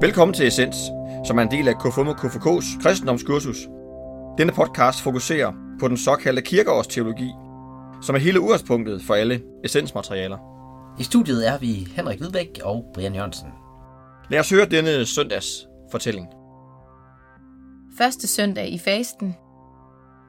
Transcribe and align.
Velkommen 0.00 0.34
til 0.34 0.46
Essens, 0.46 0.76
som 1.26 1.38
er 1.38 1.42
en 1.42 1.50
del 1.50 1.68
af 1.68 1.74
KFUM 1.78 2.08
og 2.08 2.14
KFK's 2.14 2.82
kristendomskursus. 2.82 3.56
Denne 4.38 4.52
podcast 4.52 5.02
fokuserer 5.02 5.52
på 5.80 5.88
den 5.88 5.96
såkaldte 5.96 6.42
kirkeårsteologi, 6.42 7.30
som 8.02 8.14
er 8.14 8.18
hele 8.18 8.40
udgangspunktet 8.40 9.02
for 9.02 9.14
alle 9.14 9.42
essensmaterialer. 9.64 10.38
I 11.00 11.02
studiet 11.02 11.48
er 11.48 11.58
vi 11.58 11.88
Henrik 11.96 12.18
Hvidbæk 12.18 12.60
og 12.62 12.84
Brian 12.94 13.14
Jørgensen. 13.14 13.48
Lad 14.30 14.40
os 14.40 14.50
høre 14.50 14.66
denne 14.66 15.06
søndags 15.06 15.68
fortælling. 15.90 16.26
Første 17.98 18.26
søndag 18.26 18.72
i 18.72 18.78
fasten. 18.78 19.36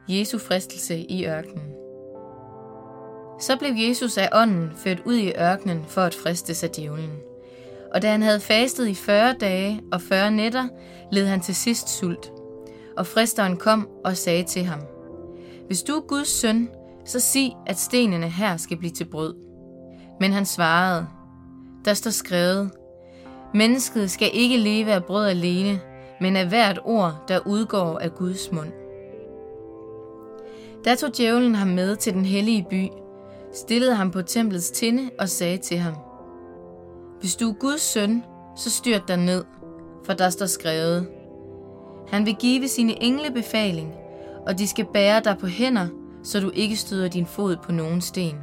Jesu 0.08 0.38
fristelse 0.38 0.98
i 1.00 1.26
ørkenen. 1.26 1.74
Så 3.42 3.58
blev 3.60 3.72
Jesus 3.88 4.18
af 4.18 4.30
ånden 4.34 4.72
ført 4.76 5.02
ud 5.06 5.16
i 5.16 5.34
ørkenen 5.40 5.86
for 5.88 6.02
at 6.02 6.16
fristes 6.16 6.64
af 6.64 6.70
djævlen. 6.70 7.29
Og 7.94 8.02
da 8.02 8.12
han 8.12 8.22
havde 8.22 8.40
fastet 8.40 8.88
i 8.88 8.94
40 8.94 9.34
dage 9.34 9.82
og 9.92 10.02
40 10.02 10.32
nætter, 10.32 10.68
led 11.12 11.26
han 11.26 11.42
til 11.42 11.56
sidst 11.56 12.00
sult. 12.00 12.32
Og 12.98 13.08
fristeren 13.08 13.58
kom 13.58 13.88
og 14.06 14.18
sagde 14.18 14.44
til 14.44 14.64
ham, 14.64 14.80
Hvis 15.68 15.84
du 15.84 15.94
er 15.94 16.08
Guds 16.08 16.28
søn, 16.28 16.70
så 17.06 17.20
sig, 17.20 17.56
at 17.68 17.80
stenene 17.80 18.30
her 18.30 18.58
skal 18.58 18.78
blive 18.78 18.92
til 18.92 19.06
brød. 19.06 19.36
Men 20.20 20.34
han 20.34 20.46
svarede, 20.46 21.08
Der 21.86 21.94
står 21.94 22.12
skrevet, 22.12 22.72
Mennesket 23.54 24.12
skal 24.12 24.30
ikke 24.34 24.58
leve 24.58 24.92
af 24.92 25.04
brød 25.04 25.28
alene, 25.28 25.80
men 26.22 26.36
af 26.36 26.48
hvert 26.48 26.80
ord, 26.86 27.24
der 27.28 27.40
udgår 27.46 28.00
af 28.00 28.16
Guds 28.16 28.52
mund. 28.52 28.72
Da 30.86 30.96
tog 30.96 31.18
djævlen 31.18 31.56
ham 31.56 31.68
med 31.68 31.96
til 31.96 32.14
den 32.14 32.26
hellige 32.26 32.66
by, 32.70 32.88
stillede 33.54 33.96
ham 33.96 34.12
på 34.12 34.22
templets 34.22 34.72
tinde 34.72 35.10
og 35.20 35.30
sagde 35.30 35.58
til 35.58 35.78
ham, 35.78 35.94
hvis 37.20 37.36
du 37.36 37.50
er 37.50 37.54
Guds 37.54 37.82
søn, 37.82 38.24
så 38.56 38.70
styrt 38.70 39.08
dig 39.08 39.18
ned, 39.18 39.44
for 40.06 40.14
der 40.14 40.30
står 40.30 40.46
skrevet, 40.46 41.08
Han 42.08 42.26
vil 42.26 42.36
give 42.36 42.68
sine 42.68 43.04
engle 43.04 43.32
befaling, 43.32 43.94
og 44.48 44.60
de 44.60 44.68
skal 44.68 44.86
bære 44.94 45.22
dig 45.24 45.38
på 45.38 45.48
hænder, 45.48 45.88
så 46.24 46.40
du 46.40 46.52
ikke 46.54 46.76
støder 46.76 47.08
din 47.08 47.26
fod 47.26 47.56
på 47.64 47.72
nogen 47.72 48.02
sten. 48.02 48.36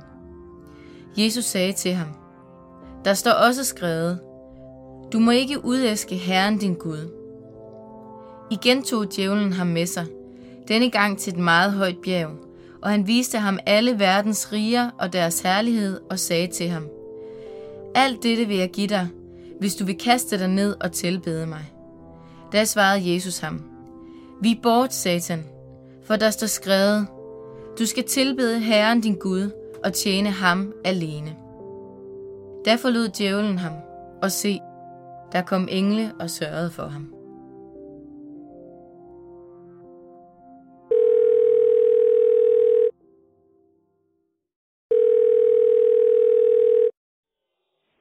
Jesus 1.16 1.44
sagde 1.44 1.72
til 1.72 1.92
ham, 1.92 2.08
Der 3.04 3.14
står 3.14 3.30
også 3.30 3.64
skrevet, 3.64 4.20
Du 5.12 5.19
må 5.19 5.30
ikke 5.30 5.64
udæske 5.64 6.16
Herren 6.16 6.58
din 6.58 6.74
Gud. 6.74 7.10
Igen 8.50 8.82
tog 8.82 9.16
djævlen 9.16 9.52
ham 9.52 9.66
med 9.66 9.86
sig, 9.86 10.06
denne 10.69 10.91
gang 10.91 11.19
til 11.19 11.32
et 11.32 11.38
meget 11.38 11.72
højt 11.72 11.98
bjerg, 12.04 12.30
og 12.82 12.91
han 12.91 13.06
viste 13.06 13.38
ham 13.38 13.58
alle 13.66 13.98
verdens 13.98 14.52
riger 14.52 14.91
og 14.98 15.12
deres 15.12 15.41
herlighed 15.41 16.00
og 16.10 16.19
sagde 16.19 16.47
til 16.47 16.69
ham, 16.69 16.88
alt 17.98 18.22
dette 18.22 18.44
vil 18.44 18.56
jeg 18.56 18.70
give 18.70 18.86
dig, 18.86 19.08
hvis 19.58 19.75
du 19.75 19.84
vil 19.84 19.98
kaste 19.98 20.39
dig 20.39 20.48
ned 20.48 20.77
og 20.80 20.92
tilbede 20.92 21.47
mig. 21.47 21.72
Da 22.53 22.64
svarede 22.64 23.14
Jesus 23.14 23.38
ham, 23.38 23.64
Vi 24.42 24.61
bort, 24.62 24.94
Satan, 24.94 25.44
for 26.05 26.16
der 26.16 26.30
står 26.30 26.47
skrevet, 26.47 27.06
Du 27.78 27.86
skal 27.86 28.05
tilbede 28.05 28.61
Herren 28.61 29.00
din 29.00 29.14
Gud 29.14 29.50
og 29.84 29.92
tjene 29.92 30.30
ham 30.30 30.72
alene. 30.84 31.36
Da 32.64 32.75
forlod 32.75 33.08
djævlen 33.08 33.58
ham, 33.58 33.72
og 34.22 34.33
se, 34.33 34.60
der 35.33 35.42
kom 35.42 35.69
engle 35.70 36.12
og 36.20 36.31
sørgede 36.31 36.70
for 36.70 36.86
ham. 36.86 37.16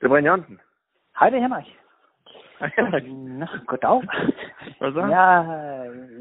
Det 0.05 0.09
er 0.09 0.13
Brian 0.13 0.25
Jørgensen. 0.25 0.59
Hej, 1.19 1.29
det 1.29 1.37
er 1.37 1.41
Henrik. 1.41 1.77
Hej 2.59 2.69
Henrik. 2.77 3.03
Nå, 3.41 3.45
goddag. 3.67 4.01
Hvad 4.79 4.91
så? 4.93 4.99
Jeg, 5.17 5.29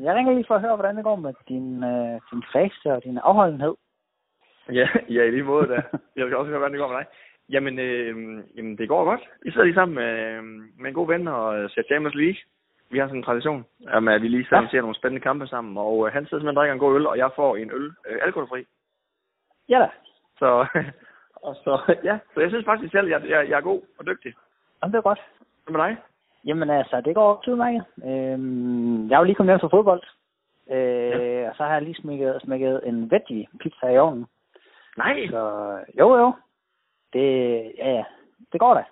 jeg 0.04 0.14
ringer 0.14 0.32
lige 0.34 0.44
for 0.48 0.54
at 0.54 0.60
høre, 0.60 0.76
hvordan 0.76 0.96
det 0.96 1.04
går 1.04 1.16
med 1.16 1.34
din, 1.48 1.84
øh, 1.84 2.20
din 2.30 2.42
faste 2.52 2.92
og 2.92 3.04
din 3.04 3.18
afholdenhed. 3.18 3.74
Ja, 4.72 4.88
ja, 5.08 5.22
i 5.22 5.30
lige 5.30 5.42
måde 5.42 5.66
da. 5.68 5.82
Jeg 6.16 6.26
vil 6.26 6.36
også 6.36 6.48
høre, 6.48 6.58
hvordan 6.58 6.72
det 6.72 6.80
går 6.80 6.88
med 6.88 6.96
dig. 6.96 7.06
Jamen, 7.50 7.78
øh, 7.78 8.44
jamen 8.56 8.78
det 8.78 8.88
går 8.88 9.04
godt. 9.04 9.20
Vi 9.42 9.50
sidder 9.50 9.64
lige 9.64 9.74
sammen 9.74 9.94
med, 9.94 10.42
med 10.80 10.88
en 10.88 10.94
god 10.94 11.06
ven 11.06 11.28
og 11.28 11.70
ser 11.70 11.82
Champions 11.82 12.14
League. 12.14 12.40
Vi 12.90 12.98
har 12.98 13.06
sådan 13.06 13.18
en 13.18 13.24
tradition, 13.28 13.64
om 13.88 14.08
at 14.08 14.22
vi 14.22 14.28
lige 14.28 14.44
sidder 14.44 14.62
Ja. 14.62 14.68
ser 14.68 14.80
nogle 14.80 14.94
spændende 15.00 15.22
kampe 15.22 15.46
sammen. 15.46 15.78
Og 15.78 16.06
øh, 16.06 16.12
han 16.12 16.22
sidder 16.26 16.38
simpelthen 16.40 16.56
og 16.58 16.60
drikker 16.60 16.72
en 16.74 16.84
god 16.84 16.94
øl, 16.96 17.06
og 17.06 17.18
jeg 17.18 17.30
får 17.36 17.56
en 17.56 17.70
øl 17.70 17.86
øh, 18.08 18.18
alkoholfri. 18.22 18.64
Ja 19.68 19.78
da, 19.78 19.88
Så, 20.38 20.66
og 21.44 21.54
så, 21.64 21.72
ja, 22.08 22.18
så 22.34 22.40
jeg 22.40 22.50
synes 22.50 22.64
faktisk 22.64 22.92
selv, 22.92 23.06
at 23.06 23.22
jeg, 23.22 23.30
jeg, 23.30 23.48
jeg 23.50 23.56
er 23.56 23.60
god 23.70 23.80
og 23.98 24.06
dygtig. 24.06 24.32
Jamen, 24.82 24.92
det 24.92 24.98
er 24.98 25.02
godt. 25.10 25.20
Hvad 25.64 25.72
med 25.78 25.84
dig? 25.84 25.96
Jamen 26.46 26.70
altså, 26.70 27.00
det 27.00 27.14
går 27.14 27.34
også 27.34 27.50
udmærket. 27.50 27.84
Øhm, 28.04 29.08
jeg 29.08 29.14
er 29.14 29.18
jo 29.18 29.24
lige 29.24 29.34
kommet 29.34 29.52
hjem 29.52 29.60
fra 29.60 29.76
fodbold. 29.76 30.02
Øh, 30.70 30.76
Ja. 30.76 31.48
Og 31.48 31.56
så 31.56 31.62
har 31.64 31.72
jeg 31.72 31.82
lige 31.82 31.94
smækket, 32.02 32.40
smækket 32.44 32.80
en 32.84 33.10
veggie 33.10 33.46
pizza 33.60 33.86
i 33.88 33.98
ovnen. 33.98 34.26
Nej. 34.96 35.26
Så 35.30 35.40
jo, 35.98 36.16
jo. 36.16 36.32
Det, 37.12 37.26
ja, 37.78 37.90
ja, 37.90 38.04
det 38.52 38.60
går 38.60 38.74
da. 38.74 38.84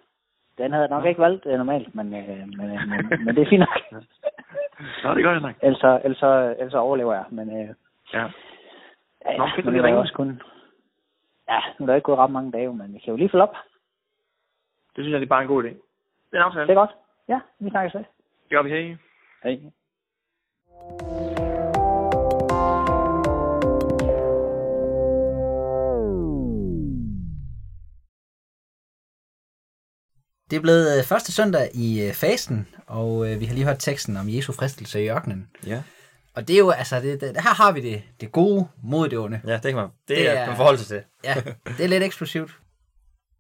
Den 0.59 0.73
havde 0.73 0.83
jeg 0.83 0.91
nok 0.91 1.07
ikke 1.07 1.21
valgt 1.21 1.47
øh, 1.47 1.53
normalt, 1.59 1.95
men, 1.95 2.15
øh, 2.15 2.39
men, 2.59 2.71
øh, 2.71 2.81
men, 2.89 3.09
men 3.25 3.37
det 3.37 3.43
er 3.43 3.49
fint 3.49 3.61
nok. 3.67 4.03
Nå, 5.05 5.15
det 5.15 5.19
er 5.21 5.23
godt, 5.29 5.35
Henrik. 5.39 5.57
ellers, 5.63 6.01
ellers, 6.05 6.23
ellers 6.59 6.75
overlever 6.75 7.15
jeg, 7.15 7.25
men 7.31 7.49
øh, 7.63 7.69
Ja. 8.15 8.27
Ja, 9.27 9.37
Nå, 9.37 9.45
ja, 9.45 9.51
fedt, 9.57 9.67
nu 9.67 9.79
at 9.79 9.85
vi 9.85 9.91
er 9.91 9.95
også 9.97 10.13
kun... 10.15 10.43
Ja, 11.53 11.61
nu 11.79 11.85
er 11.85 11.87
der 11.87 11.95
ikke 11.95 12.05
gået 12.05 12.19
ret 12.19 12.31
mange 12.31 12.53
dage, 12.53 12.75
men 12.75 12.95
vi 12.95 12.99
kan 12.99 13.11
jo 13.11 13.17
lige 13.17 13.31
følge 13.33 13.43
op. 13.43 13.55
Det 14.95 15.01
synes 15.03 15.13
jeg, 15.13 15.21
det 15.21 15.27
er 15.27 15.35
bare 15.37 15.43
en 15.43 15.49
god 15.49 15.65
idé. 15.65 15.69
Det 15.69 16.33
er 16.33 16.37
en 16.37 16.43
aftale. 16.43 16.67
Det 16.67 16.71
er 16.71 16.83
godt. 16.83 16.95
Ja, 17.29 17.41
vi 17.59 17.71
snakkes 17.71 17.95
ved. 17.95 18.05
Det 18.43 18.51
gør 18.51 18.63
vi 18.63 18.71
her. 18.71 18.97
Hej. 19.43 19.61
Det 30.51 30.57
er 30.59 30.63
blevet 30.63 30.99
øh, 30.99 31.05
første 31.13 31.33
søndag 31.33 31.67
i 31.75 31.89
øh, 32.07 32.13
fasten, 32.15 32.69
og 32.87 33.11
øh, 33.27 33.41
vi 33.41 33.45
har 33.45 33.55
lige 33.55 33.67
hørt 33.67 33.79
teksten 33.79 34.17
om 34.17 34.29
Jesu 34.29 34.53
fristelse 34.53 35.05
i 35.05 35.09
ørkenen. 35.09 35.51
Ja. 35.67 35.83
Og 36.35 36.49
det 36.49 36.55
er 36.55 36.59
jo, 36.59 36.71
altså, 36.71 37.01
det, 37.01 37.21
det, 37.21 37.29
her 37.43 37.55
har 37.55 37.73
vi 37.73 37.81
det, 37.81 38.03
det 38.21 38.33
gode 38.33 38.69
mod 38.83 39.09
det 39.09 39.19
onde. 39.19 39.41
Ja, 39.47 39.53
det 39.53 39.63
kan 39.63 39.75
man. 39.75 39.85
Det, 39.85 39.93
Det 40.09 40.29
er- 40.29 40.33
er, 40.33 40.47
man 40.47 40.57
forholde 40.57 40.79
sig 40.79 40.87
til. 40.87 41.03
Ja, 41.25 41.35
det 41.79 41.85
er 41.85 41.89
lidt 41.89 42.03
eksplosivt. 42.03 42.59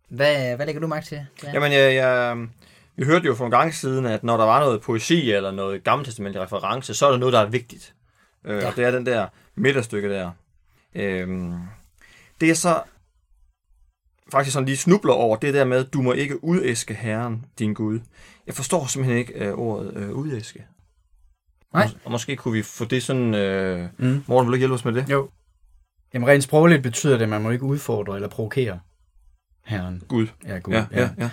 Hvad, 0.08 0.56
hvad 0.56 0.66
lægger 0.66 0.80
du 0.80 0.86
mærke 0.86 1.06
til? 1.06 1.26
Ja. 1.44 1.50
Jamen, 1.52 1.72
jeg, 1.72 1.94
jeg, 1.94 2.36
vi 2.96 3.04
hørte 3.04 3.26
jo 3.26 3.34
for 3.34 3.44
en 3.44 3.50
gang 3.50 3.74
siden, 3.74 4.06
at 4.06 4.24
når 4.24 4.36
der 4.36 4.44
var 4.44 4.60
noget 4.60 4.80
poesi 4.82 5.32
eller 5.32 5.50
noget 5.50 5.84
gammeltestamentlig 5.84 6.42
reference, 6.42 6.94
så 6.94 7.06
er 7.06 7.10
der 7.10 7.18
noget, 7.18 7.32
der 7.32 7.40
er 7.40 7.46
vigtigt. 7.46 7.94
Øh, 8.44 8.58
Ja. 8.62 8.68
Og 8.68 8.76
det 8.76 8.84
er 8.84 8.90
den 8.90 9.06
der 9.06 9.26
midterstykke 9.54 10.08
der. 10.10 10.30
Øhm, 10.94 11.54
det 12.40 12.50
er 12.50 12.54
så 12.54 12.82
faktisk 14.32 14.52
sådan 14.54 14.66
lige 14.66 14.76
snubler 14.76 15.12
over, 15.12 15.36
det 15.36 15.54
der 15.54 15.64
med, 15.64 15.84
du 15.84 16.02
må 16.02 16.12
ikke 16.12 16.44
udæske 16.44 16.94
Herren, 16.94 17.44
din 17.58 17.74
Gud. 17.74 18.00
Jeg 18.46 18.54
forstår 18.54 18.86
simpelthen 18.86 19.18
ikke 19.18 19.32
øh, 19.32 19.52
ordet 19.54 19.92
øh, 19.96 20.10
udæske. 20.10 20.66
Nej. 21.74 21.88
Og, 22.04 22.10
måske 22.12 22.36
kunne 22.36 22.54
vi 22.54 22.62
få 22.62 22.84
det 22.84 23.02
sådan... 23.02 23.34
Øh, 23.34 23.88
Mm. 23.98 24.24
Morten, 24.26 24.46
vil 24.46 24.50
du 24.50 24.54
ikke 24.54 24.58
hjælpe 24.62 24.74
os 24.74 24.84
med 24.84 24.92
det? 24.92 25.08
Jo. 25.10 25.28
Jamen 26.14 26.28
rent 26.28 26.44
sprogligt 26.44 26.82
betyder 26.82 27.12
det, 27.16 27.22
at 27.22 27.28
man 27.28 27.42
må 27.42 27.50
ikke 27.50 27.64
udfordre 27.64 28.14
eller 28.14 28.28
provokere 28.28 28.80
herren. 29.64 30.02
Gud. 30.08 30.26
Ja, 30.46 30.58
Gud. 30.58 30.74
Ja, 30.74 30.86
ja, 30.92 31.08
ja. 31.18 31.30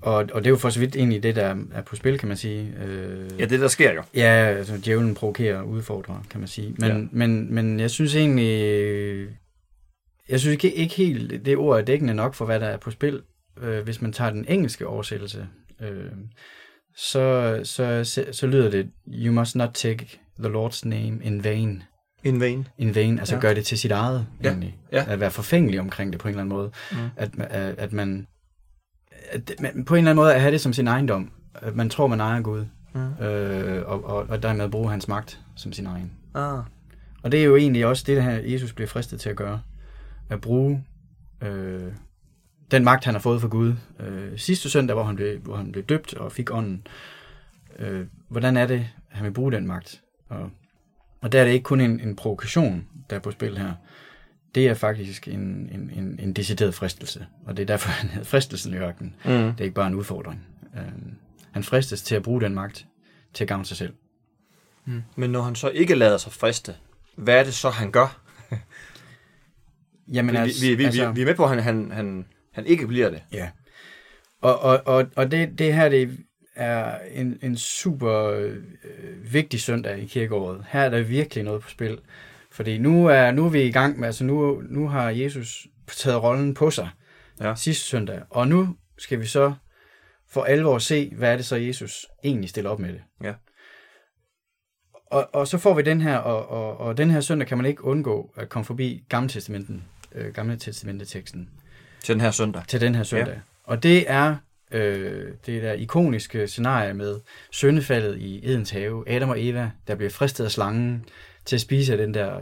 Og, 0.00 0.14
og 0.14 0.28
det 0.34 0.46
er 0.46 0.50
jo 0.50 0.56
for 0.56 0.70
så 0.70 0.80
vidt 0.80 0.96
egentlig 0.96 1.22
det, 1.22 1.36
der 1.36 1.56
er 1.72 1.82
på 1.82 1.96
spil, 1.96 2.18
kan 2.18 2.28
man 2.28 2.36
sige. 2.36 2.74
Øh, 2.84 3.40
Ja, 3.40 3.44
det 3.44 3.60
der 3.60 3.68
sker 3.68 3.92
jo. 3.94 4.02
Ja, 4.14 4.22
altså 4.58 4.80
djævlen 4.84 5.14
provokerer 5.14 5.58
og 5.58 5.68
udfordrer, 5.68 6.22
kan 6.30 6.40
man 6.40 6.48
sige. 6.48 6.74
Men, 6.78 6.88
Ja. 6.90 6.96
ja. 6.96 7.04
men, 7.12 7.54
men 7.54 7.80
jeg 7.80 7.90
synes 7.90 8.14
egentlig, 8.14 9.28
jeg 10.28 10.40
synes 10.40 10.52
ikke, 10.52 10.74
ikke 10.74 10.94
helt, 10.94 11.46
det 11.46 11.56
ord 11.56 11.78
er 11.78 11.84
dækkende 11.84 12.14
nok 12.14 12.34
for, 12.34 12.44
hvad 12.44 12.60
der 12.60 12.66
er 12.66 12.76
på 12.76 12.90
spil. 12.90 13.22
Øh, 13.62 13.84
hvis 13.84 14.02
man 14.02 14.12
tager 14.12 14.30
den 14.30 14.44
engelske 14.48 14.86
oversættelse, 14.86 15.46
øh, 15.80 16.04
så, 16.96 17.60
så, 17.64 18.04
så, 18.04 18.24
så 18.32 18.46
lyder 18.46 18.70
det, 18.70 18.90
you 19.08 19.32
must 19.32 19.56
not 19.56 19.70
take 19.74 20.18
the 20.38 20.48
Lord's 20.48 20.80
name 20.88 21.18
in 21.24 21.44
vain. 21.44 21.82
In 22.24 22.40
vain. 22.40 22.68
In 22.78 22.94
vain, 22.94 23.18
altså 23.18 23.34
Ja. 23.34 23.40
gøre 23.40 23.54
det 23.54 23.64
til 23.66 23.78
sit 23.78 23.90
eget, 23.90 24.26
Ja, 24.42 24.48
egentlig. 24.48 24.76
ja. 24.92 25.04
At 25.08 25.20
være 25.20 25.30
forfængelig 25.30 25.80
omkring 25.80 26.12
det 26.12 26.20
på 26.20 26.28
en 26.28 26.34
eller 26.34 26.42
anden 26.42 26.56
måde. 26.56 26.70
Mm. 26.92 26.96
At, 27.16 27.30
at, 27.38 27.74
at 27.78 27.92
man 27.92 28.26
at, 29.30 29.52
man- 29.60 29.84
på 29.84 29.94
en 29.94 29.98
eller 29.98 30.10
anden 30.10 30.22
måde 30.22 30.34
at 30.34 30.40
have 30.40 30.52
det 30.52 30.60
som 30.60 30.72
sin 30.72 30.86
ejendom. 30.86 31.30
At 31.54 31.76
man 31.76 31.90
tror, 31.90 32.06
man 32.06 32.20
ejer 32.20 32.40
Gud. 32.40 32.64
Mm. 32.94 33.24
Øh, 33.24 33.82
og, 33.88 34.04
og, 34.04 34.26
og 34.28 34.42
dermed 34.42 34.68
bruge 34.68 34.90
hans 34.90 35.08
magt 35.08 35.40
som 35.56 35.72
sin 35.72 35.86
egen. 35.86 36.12
Ah. 36.34 36.58
Og 37.22 37.32
det 37.32 37.40
er 37.40 37.44
jo 37.44 37.56
egentlig 37.56 37.86
også 37.86 38.04
det, 38.06 38.22
her 38.22 38.30
Jesus 38.32 38.72
bliver 38.72 38.88
fristet 38.88 39.20
til 39.20 39.28
at 39.30 39.36
gøre. 39.36 39.60
At 40.30 40.40
bruge 40.40 40.84
øh, 41.42 41.82
den 42.70 42.84
magt, 42.84 43.04
han 43.04 43.14
har 43.14 43.20
fået 43.20 43.40
fra 43.40 43.48
Gud. 43.48 43.74
Øh, 44.00 44.38
sidste 44.38 44.70
søndag, 44.70 44.94
hvor 44.94 45.04
han, 45.04 45.16
blev, 45.16 45.38
hvor 45.38 45.56
han 45.56 45.72
blev 45.72 45.84
døbt 45.84 46.14
og 46.14 46.32
fik 46.32 46.50
ånden. 46.50 46.86
Øh, 47.78 48.06
hvordan 48.28 48.56
er 48.56 48.66
det, 48.66 48.88
han 49.08 49.24
vil 49.24 49.32
bruge 49.32 49.52
den 49.52 49.66
magt? 49.66 50.02
Og, 50.28 50.50
og 51.20 51.32
der 51.32 51.40
er 51.40 51.44
det 51.44 51.52
ikke 51.52 51.64
kun 51.64 51.80
en, 51.80 52.00
en 52.00 52.16
provokation, 52.16 52.86
der 53.10 53.16
er 53.16 53.20
på 53.20 53.30
spil 53.30 53.58
her. 53.58 53.72
Det 54.54 54.68
er 54.68 54.74
faktisk 54.74 55.28
en, 55.28 55.68
en, 55.72 55.90
en, 55.94 56.20
en 56.22 56.32
decideret 56.32 56.74
fristelse. 56.74 57.26
Og 57.44 57.56
det 57.56 57.62
er 57.62 57.66
derfor, 57.66 57.88
han 58.00 58.10
hedder 58.10 58.24
fristelsen 58.24 58.74
i 58.74 58.76
ørkenen. 58.76 59.14
Mm. 59.24 59.30
Det 59.30 59.54
er 59.60 59.64
ikke 59.64 59.74
bare 59.74 59.86
en 59.86 59.94
udfordring. 59.94 60.46
Øh, 60.76 60.82
Han 61.52 61.62
fristes 61.62 62.02
til 62.02 62.14
at 62.14 62.22
bruge 62.22 62.40
den 62.40 62.54
magt 62.54 62.86
til 63.34 63.44
at 63.44 63.48
gavne 63.48 63.64
sig 63.64 63.76
selv. 63.76 63.92
Men 65.16 65.30
når 65.30 65.42
han 65.42 65.54
så 65.54 65.68
ikke 65.68 65.94
lader 65.94 66.16
sig 66.18 66.32
friste, 66.32 66.74
hvad 67.16 67.40
er 67.40 67.44
det 67.44 67.54
så, 67.54 67.70
han 67.70 67.90
gør? 67.90 68.20
Jamen, 70.12 70.34
Vi, 70.34 70.50
vi, 70.60 70.74
vi, 70.74 70.84
vi, 70.84 70.90
vi 71.14 71.20
er 71.22 71.24
med 71.26 71.34
på, 71.34 71.44
at 71.44 71.48
han, 71.50 71.58
han, 71.62 71.90
han, 71.90 72.26
han 72.56 72.66
ikke 72.66 72.86
bliver 72.86 73.10
det. 73.10 73.22
Ja. 73.32 73.50
Og, 74.40 74.58
og, 74.58 74.82
og, 74.86 75.06
og 75.16 75.30
det, 75.30 75.58
det 75.58 75.74
her 75.74 75.88
det 75.88 76.18
er 76.54 76.98
en, 77.12 77.38
en 77.42 77.56
super 77.56 78.22
øh, 78.30 78.56
vigtig 79.32 79.60
søndag 79.60 79.98
i 79.98 80.06
kirkeåret. 80.06 80.64
Her 80.68 80.80
er 80.80 80.88
der 80.90 81.02
virkelig 81.02 81.44
noget 81.44 81.62
på 81.62 81.70
spil. 81.70 81.98
Fordi 82.50 82.78
nu 82.78 83.06
er, 83.06 83.30
nu 83.30 83.44
er 83.44 83.48
vi 83.48 83.62
i 83.62 83.72
gang 83.72 83.98
med, 83.98 84.06
altså 84.06 84.24
nu, 84.24 84.62
nu 84.68 84.88
har 84.88 85.10
Jesus 85.10 85.66
taget 85.86 86.22
rollen 86.22 86.54
på 86.54 86.70
sig 86.70 86.88
Ja. 87.40 87.54
sidste 87.54 87.84
søndag. 87.84 88.20
Og 88.30 88.48
nu 88.48 88.76
skal 88.98 89.20
vi 89.20 89.26
så 89.26 89.54
for 90.28 90.44
alvor 90.44 90.78
se, 90.78 91.12
hvad 91.16 91.32
er 91.32 91.36
det 91.36 91.46
så, 91.46 91.56
Jesus 91.56 92.06
egentlig 92.24 92.50
stiller 92.50 92.70
op 92.70 92.78
med 92.78 92.92
det. 92.92 93.02
Ja. 93.22 93.34
Og, 95.10 95.28
og 95.32 95.48
så 95.48 95.58
får 95.58 95.74
vi 95.74 95.82
den 95.82 96.00
her, 96.00 96.16
og, 96.16 96.48
og, 96.48 96.76
og 96.86 96.96
den 96.96 97.10
her 97.10 97.20
søndag 97.20 97.48
kan 97.48 97.56
man 97.56 97.66
ikke 97.66 97.84
undgå 97.84 98.32
at 98.36 98.48
komme 98.48 98.64
forbi 98.64 99.04
Gamle 99.08 99.28
Testamenten, 99.28 99.84
øh, 100.12 100.34
Gamle 100.34 100.56
Testamenteteksten 100.56 101.50
Til 102.02 102.14
den 102.14 102.20
her 102.20 102.30
søndag. 102.30 102.62
til 102.68 102.80
den 102.80 102.94
her 102.94 103.02
søndag. 103.02 103.34
Ja. 103.34 103.40
Og 103.64 103.82
det 103.82 104.10
er 104.10 104.36
øh, 104.72 105.24
det 105.46 105.62
der 105.62 105.72
ikoniske 105.72 106.48
scenarie 106.48 106.94
med 106.94 107.16
syndefaldet 107.50 108.18
i 108.18 108.50
Edens 108.50 108.70
have, 108.70 109.10
Adam 109.10 109.28
og 109.28 109.44
Eva, 109.44 109.70
der 109.88 109.94
bliver 109.94 110.10
fristet 110.10 110.44
af 110.44 110.50
slangen 110.50 111.04
til 111.44 111.56
at 111.56 111.60
spise 111.60 111.92
af 111.92 111.98
den 111.98 112.14
der 112.14 112.40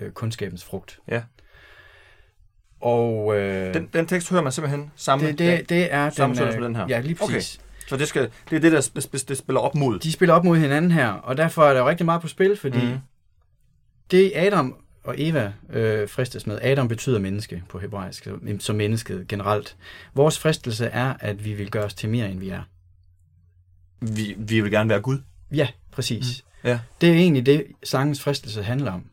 øh, 0.00 0.10
kundskabens 0.10 0.64
frugt. 0.64 0.98
Ja. 1.08 1.22
Og 2.80 3.36
øh, 3.36 3.74
Den, 3.74 3.88
den 3.92 4.06
tekst 4.06 4.30
hører 4.30 4.42
man 4.42 4.52
simpelthen 4.52 4.90
samme 4.96 5.26
det, 5.26 5.38
det, 5.38 5.68
det 5.68 5.92
er 5.92 6.10
Samme 6.10 6.36
den, 6.36 6.44
øh, 6.44 6.52
som 6.52 6.62
den 6.62 6.76
her? 6.76 6.86
Ja, 6.88 7.00
lige 7.00 7.14
præcis. 7.14 7.60
Så 7.86 7.96
det, 7.96 8.08
skal, 8.08 8.30
det 8.50 8.56
er 8.56 8.60
det, 8.60 8.72
der 8.72 8.80
sp- 8.80 9.04
sp- 9.04 9.24
det 9.28 9.36
spiller 9.38 9.60
op 9.60 9.74
mod. 9.74 9.98
De 9.98 10.12
spiller 10.12 10.34
op 10.34 10.44
mod 10.44 10.58
hinanden 10.58 10.90
her, 10.90 11.08
og 11.08 11.36
derfor 11.36 11.64
er 11.64 11.72
der 11.74 11.80
jo 11.80 11.88
rigtig 11.88 12.06
meget 12.06 12.22
på 12.22 12.28
spil, 12.28 12.56
fordi 12.56 12.86
mm. 12.86 12.98
det 14.10 14.32
Adam 14.34 14.76
og 15.04 15.14
Eva 15.18 15.52
øh, 15.70 16.08
fristes 16.08 16.46
med, 16.46 16.58
Adam 16.62 16.88
betyder 16.88 17.18
menneske 17.18 17.62
på 17.68 17.78
hebraisk, 17.78 18.24
som- 18.24 18.60
som 18.60 18.76
mennesket 18.76 19.28
generelt. 19.28 19.76
Vores 20.14 20.38
fristelse 20.38 20.86
er, 20.86 21.14
at 21.20 21.44
vi 21.44 21.54
vil 21.54 21.70
gøre 21.70 21.84
os 21.84 21.94
til 21.94 22.08
mere, 22.08 22.30
end 22.30 22.38
vi 22.40 22.48
er. 22.48 22.62
Vi, 24.00 24.34
vi 24.38 24.60
vil 24.60 24.70
gerne 24.70 24.90
være 24.90 25.00
Gud. 25.00 25.18
Ja, 25.52 25.68
præcis. 25.90 26.44
Mm. 26.62 26.68
Ja. 26.68 26.80
Det 27.00 27.08
er 27.08 27.14
egentlig 27.14 27.46
det, 27.46 27.66
slangens 27.84 28.20
fristelse 28.22 28.62
handler 28.62 28.92
om. 28.92 29.04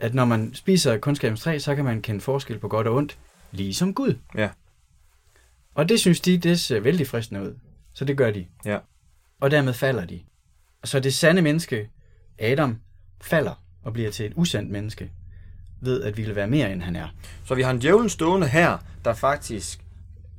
At 0.00 0.14
når 0.14 0.24
man 0.24 0.54
spiser 0.54 0.98
kundskabens 0.98 1.40
træ, 1.40 1.58
så 1.58 1.74
kan 1.74 1.84
man 1.84 2.02
kende 2.02 2.20
forskel 2.20 2.58
på 2.58 2.68
godt 2.68 2.86
og 2.86 2.94
ondt, 2.94 3.18
ligesom 3.52 3.94
Gud. 3.94 4.14
Ja. 4.34 4.48
Og 5.74 5.88
det 5.88 6.00
synes 6.00 6.20
de, 6.20 6.38
det 6.38 6.60
ser 6.60 6.80
vældig 6.80 7.06
fristende 7.06 7.42
ud. 7.42 7.54
Så 7.94 8.04
det 8.04 8.16
gør 8.16 8.30
de. 8.30 8.46
Ja. 8.64 8.78
Og 9.40 9.50
dermed 9.50 9.72
falder 9.72 10.04
de. 10.04 10.20
Så 10.84 11.00
det 11.00 11.14
sande 11.14 11.42
menneske, 11.42 11.90
Adam, 12.38 12.80
falder 13.20 13.62
og 13.82 13.92
bliver 13.92 14.10
til 14.10 14.26
et 14.26 14.32
usandt 14.36 14.70
menneske, 14.70 15.10
ved 15.80 16.02
at 16.02 16.16
ville 16.16 16.36
være 16.36 16.46
mere, 16.46 16.72
end 16.72 16.82
han 16.82 16.96
er. 16.96 17.08
Så 17.44 17.54
vi 17.54 17.62
har 17.62 17.70
en 17.70 17.78
djævlen 17.78 18.08
stående 18.08 18.48
her, 18.48 18.78
der 19.04 19.14
faktisk 19.14 19.80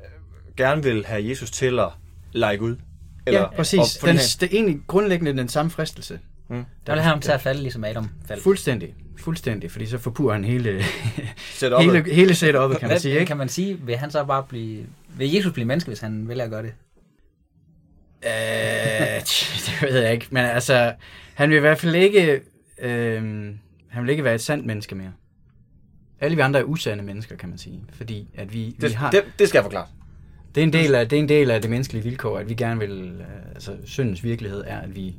øh, 0.01 0.55
gerne 0.57 0.83
vil 0.83 1.05
have 1.05 1.29
Jesus 1.29 1.51
til 1.51 1.79
at 1.79 1.89
lege 2.31 2.57
Gud. 2.57 2.75
ja, 3.27 3.55
præcis. 3.55 3.97
Den, 4.05 4.15
det 4.15 4.43
er 4.43 4.47
egentlig 4.51 4.81
grundlæggende 4.87 5.37
den 5.37 5.49
samme 5.49 5.71
fristelse. 5.71 6.19
Mm. 6.49 6.65
Der 6.87 6.93
vil 6.93 7.01
have 7.01 7.11
ham 7.11 7.21
til 7.21 7.31
at 7.31 7.41
falde, 7.41 7.61
ligesom 7.61 7.83
Adam 7.83 8.09
faldt. 8.25 8.43
Fuldstændig. 8.43 8.95
Fuldstændig, 9.17 9.71
fordi 9.71 9.85
så 9.85 9.97
forpurer 9.97 10.33
han 10.33 10.45
hele, 10.45 10.83
hele, 11.79 12.13
hele 12.13 12.33
setup'et, 12.33 12.77
kan 12.77 12.89
man 12.89 12.99
sige. 12.99 13.13
Ikke? 13.13 13.25
Kan 13.25 13.37
man 13.37 13.49
sige, 13.49 13.79
vil 13.79 13.97
han 13.97 14.11
så 14.11 14.23
bare 14.23 14.43
blive... 14.43 14.85
Vil 15.17 15.33
Jesus 15.33 15.53
blive 15.53 15.65
menneske, 15.65 15.87
hvis 15.87 15.99
han 15.99 16.27
vælger 16.27 16.43
at 16.43 16.49
gøre 16.49 16.63
det? 16.63 16.73
Øh, 18.23 19.21
det 19.65 19.81
ved 19.81 20.01
jeg 20.01 20.13
ikke, 20.13 20.27
men 20.29 20.45
altså, 20.45 20.93
han 21.33 21.49
vil 21.49 21.57
i 21.57 21.59
hvert 21.59 21.79
fald 21.79 21.95
ikke, 21.95 22.41
øh, 22.81 23.49
han 23.87 24.03
vil 24.03 24.09
ikke 24.09 24.23
være 24.23 24.35
et 24.35 24.41
sandt 24.41 24.65
menneske 24.65 24.95
mere. 24.95 25.11
Alle 26.19 26.35
vi 26.35 26.41
andre 26.41 26.59
er 26.59 26.63
usande 26.63 27.03
mennesker, 27.03 27.35
kan 27.35 27.49
man 27.49 27.57
sige, 27.57 27.83
fordi 27.93 28.27
at 28.35 28.53
vi, 28.53 28.59
vi 28.59 28.75
Det, 28.81 28.95
har, 28.95 29.11
det, 29.11 29.23
det 29.39 29.47
skal 29.49 29.57
jeg 29.59 29.63
forklare. 29.63 29.87
det, 30.55 30.61
er 30.61 30.65
en 30.65 30.73
del 30.73 30.95
af, 30.95 31.09
det 31.09 31.15
er 31.19 31.23
en 31.23 31.29
del 31.29 31.51
af 31.51 31.61
det 31.61 31.69
menneskelige 31.69 32.03
vilkår, 32.03 32.37
at 32.37 32.49
vi 32.49 32.53
gerne 32.53 32.79
vil, 32.79 32.91
øh, 33.19 33.45
altså 33.55 33.77
syndens 33.85 34.23
virkelighed 34.23 34.63
er, 34.67 34.79
at 34.79 34.95
vi 34.95 35.15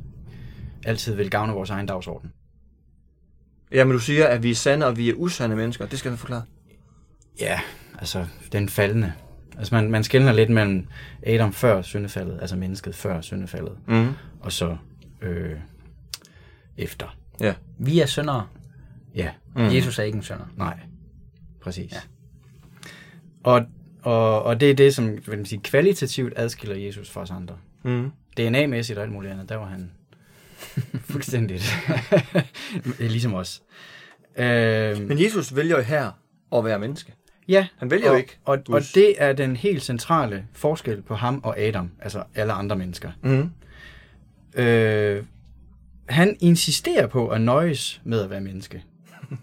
altid 0.85 1.15
vil 1.15 1.31
gavne 1.31 1.53
vores 1.53 1.71
egen 1.71 1.87
dagsorden. 1.87 2.33
Jamen, 3.73 3.93
du 3.93 3.99
siger, 3.99 4.27
at 4.27 4.43
vi 4.43 4.51
er 4.51 4.55
sande, 4.55 4.87
og 4.87 4.97
vi 4.97 5.09
er 5.09 5.15
usande 5.15 5.57
mennesker. 5.57 5.87
Det 5.87 5.99
skal 5.99 6.11
jeg 6.11 6.19
forklare. 6.19 6.43
Ja, 7.41 7.61
altså 7.99 8.27
den 8.53 8.69
faldende. 8.69 9.13
Altså 9.59 9.75
man, 9.75 9.91
man 9.91 10.05
skældner 10.05 10.33
lidt 10.33 10.51
mellem 10.51 10.87
Adam 11.27 11.53
før 11.53 11.83
syndefaldet, 11.83 12.39
altså 12.41 12.57
mennesket 12.57 12.95
før 12.95 13.21
syndefaldet, 13.21 13.73
Mm. 13.87 14.13
og 14.41 14.53
så 14.53 14.77
øh, 15.23 15.57
efter. 16.77 17.17
Ja. 17.43 17.55
Vi 17.79 18.01
er 18.01 18.07
syndere. 18.07 18.47
Ja, 19.15 19.31
Mm. 19.57 19.63
Jesus 19.63 19.99
er 19.99 20.03
ikke 20.03 20.17
en 20.17 20.23
synder. 20.23 20.45
Nej, 20.57 20.79
præcis. 21.61 21.93
Ja. 21.93 21.99
Og, 23.45 23.63
og, 24.03 24.43
og 24.43 24.61
det 24.61 24.71
er 24.71 24.75
det, 24.75 24.95
som 24.95 25.07
vil 25.27 25.37
man 25.37 25.45
sige, 25.45 25.61
kvalitativt 25.65 26.33
adskiller 26.37 26.77
Jesus 26.77 27.11
fra 27.11 27.21
os 27.21 27.31
andre. 27.31 27.57
Mm. 27.83 28.11
DNA-mæssigt 28.41 28.97
og 28.99 29.03
alt 29.03 29.13
muligt 29.13 29.33
andet, 29.33 29.49
der 29.49 29.57
var 29.57 29.67
han 29.67 29.91
fuldstændigt 31.13 31.75
ligesom 32.99 33.35
os. 33.35 33.63
Øh, 34.37 35.01
Men 35.09 35.23
Jesus 35.23 35.57
vælger 35.57 35.77
jo 35.77 35.83
her 35.83 36.11
at 36.57 36.65
være 36.65 36.79
menneske. 36.79 37.13
ja, 37.49 37.67
Han 37.77 37.91
vælger 37.91 38.09
og, 38.09 38.15
jo 38.15 38.19
ikke 38.19 38.39
Og, 38.45 38.59
og 38.69 38.81
det 38.95 39.15
er 39.23 39.33
den 39.33 39.57
helt 39.57 39.83
centrale 39.83 40.45
forskel 40.53 41.03
på 41.03 41.15
ham 41.15 41.41
og 41.45 41.59
Adam, 41.59 41.91
altså 42.01 42.23
alle 42.35 42.53
andre 42.53 42.77
mennesker. 42.77 43.11
Mm. 43.23 43.51
Øh, 44.63 45.23
han 46.13 46.37
insisterer 46.41 47.07
på 47.07 47.29
at 47.29 47.41
nøjes 47.41 48.01
med 48.05 48.21
at 48.21 48.31
være 48.31 48.41
menneske. 48.41 48.85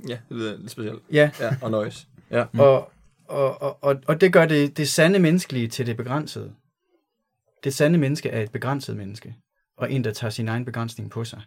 Ja, 0.07 0.17
det 0.29 0.37
lyder 0.37 0.57
lidt 0.57 0.71
specielt. 0.71 0.99
Ja, 1.11 1.31
Ja, 1.39 1.55
og 1.61 1.71
nøjes. 1.71 2.07
Ja. 2.31 2.45
Mm. 2.51 2.59
Og, 2.59 2.91
og, 3.27 3.61
og, 3.61 3.83
og, 3.83 3.95
og 4.07 4.21
det 4.21 4.33
gør 4.33 4.45
det, 4.45 4.77
det 4.77 4.89
sande 4.89 5.19
menneskelige 5.19 5.67
til 5.67 5.85
det 5.85 5.97
begrænsede. 5.97 6.53
Det 7.63 7.73
sande 7.73 7.99
menneske 7.99 8.29
er 8.29 8.41
et 8.41 8.51
begrænset 8.51 8.97
menneske, 8.97 9.35
og 9.77 9.91
en, 9.91 10.03
der 10.03 10.13
tager 10.13 10.31
sin 10.31 10.47
egen 10.47 10.65
begrænsning 10.65 11.11
på 11.11 11.23
sig. 11.23 11.41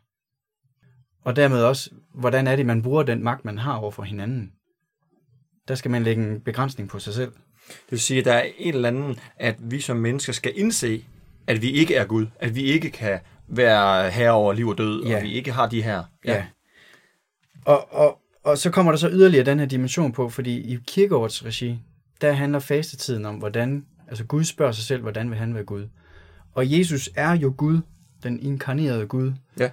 Og 1.25 1.37
dermed 1.37 1.63
også, 1.63 1.91
hvordan 2.15 2.47
er 2.47 2.57
det, 2.57 2.67
man 2.67 2.83
bruger 2.83 3.03
den 3.03 3.23
magt, 3.25 3.45
man 3.45 3.59
har 3.59 3.77
over 3.77 3.91
for 3.91 4.03
hinanden. 4.03 4.53
Der 5.69 5.75
skal 5.75 5.91
man 5.91 6.03
lægge 6.03 6.23
en 6.23 6.41
begrænsning 6.41 6.89
på 6.89 6.99
sig 6.99 7.15
selv. 7.15 7.33
Det 7.69 7.91
vil 7.91 8.01
sige, 8.01 8.19
at 8.19 8.25
der 8.25 8.33
er 8.33 8.47
en 8.59 8.75
eller 8.75 8.89
anden, 8.89 9.19
at 9.37 9.57
vi 9.59 9.81
som 9.81 9.97
mennesker 9.97 10.33
skal 10.33 10.53
indse, 10.55 11.05
at 11.47 11.63
vi 11.63 11.71
ikke 11.71 11.95
er 11.95 12.05
Gud. 12.05 12.27
At 12.41 12.55
vi 12.55 12.63
ikke 12.63 12.91
kan 12.91 13.21
være 13.49 14.11
herre 14.11 14.33
over 14.33 14.53
liv 14.53 14.69
og 14.69 14.79
død, 14.79 15.05
Ja. 15.05 15.17
og 15.17 15.23
vi 15.23 15.33
ikke 15.33 15.53
har 15.53 15.67
de 15.69 15.83
her. 15.83 16.03
Ja. 16.25 16.45
Og, 17.65 17.95
og, 17.95 18.19
og 18.45 18.59
så 18.59 18.71
kommer 18.71 18.93
der 18.93 18.97
så 18.97 19.09
yderligere 19.11 19.45
den 19.45 19.59
her 19.59 19.67
dimension 19.67 20.13
på, 20.13 20.29
fordi 20.29 20.61
i 20.75 20.79
kirkeårets 20.87 21.45
regi, 21.45 21.79
der 22.21 22.33
handler 22.33 22.59
fastetiden 22.59 23.25
om, 23.27 23.35
hvordan, 23.35 23.87
altså 24.09 24.25
Gud 24.25 24.45
spørger 24.45 24.73
sig 24.73 24.85
selv, 24.85 25.03
hvordan 25.03 25.31
vil 25.31 25.39
han 25.39 25.55
være 25.55 25.65
Gud. 25.65 25.89
Og 26.55 26.79
Jesus 26.79 27.11
er 27.17 27.33
jo 27.37 27.55
Gud, 27.57 27.81
den 28.23 28.41
inkarnerede 28.41 29.07
Gud. 29.07 29.33
Ja. 29.61 29.71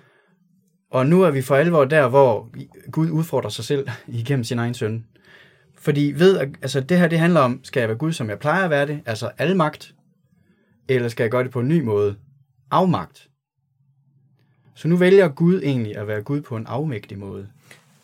Og 0.92 1.06
nu 1.08 1.22
er 1.22 1.32
vi 1.32 1.42
for 1.42 1.56
alvor 1.56 1.86
der, 1.86 2.08
hvor 2.08 2.50
Gud 2.92 3.10
udfordrer 3.10 3.50
sig 3.50 3.66
selv 3.66 3.88
igennem 4.08 4.44
sin 4.44 4.60
egen 4.60 4.74
søn. 4.74 5.06
Fordi 5.80 6.14
ved, 6.16 6.38
at- 6.38 6.50
altså 6.62 6.80
det 6.82 6.98
her, 7.00 7.08
det 7.08 7.20
handler 7.20 7.40
om, 7.40 7.60
skal 7.64 7.80
jeg 7.80 7.90
være 7.90 7.98
Gud, 7.98 8.14
som 8.14 8.30
jeg 8.30 8.40
plejer 8.40 8.64
at 8.64 8.70
være 8.70 8.88
det, 8.88 9.02
altså 9.06 9.32
almagt, 9.38 9.96
eller 10.88 11.10
skal 11.10 11.24
jeg 11.24 11.32
gøre 11.32 11.44
det 11.44 11.52
på 11.52 11.60
en 11.60 11.68
ny 11.68 11.82
måde, 11.82 12.16
afmagt. 12.72 13.29
Så 14.80 14.88
nu 14.88 14.96
vælger 14.98 15.28
Gud 15.28 15.62
egentlig 15.64 15.98
at 15.98 16.08
være 16.08 16.22
Gud 16.22 16.42
på 16.42 16.56
en 16.58 16.66
afmægtig 16.68 17.20
måde. 17.20 17.48